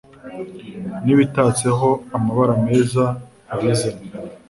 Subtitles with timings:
[1.05, 3.03] N'ibitatseho amabara meza
[3.47, 4.03] babizane